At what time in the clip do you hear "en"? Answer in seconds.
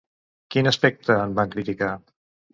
1.27-1.37